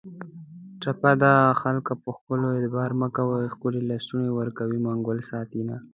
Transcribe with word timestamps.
ټپه 0.81 1.11
ده: 1.21 1.33
خکلو 1.59 1.97
په 2.03 2.09
ښکلو 2.17 2.45
اعتبار 2.51 2.89
مه 2.99 3.07
کوی 3.15 3.45
ښکلي 3.53 3.81
لستوڼي 3.89 4.29
ورکوي 4.33 4.77
منګل 4.85 5.19
ساتینه 5.29 5.77